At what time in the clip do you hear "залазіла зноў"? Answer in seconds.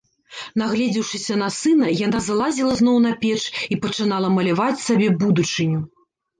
2.29-2.97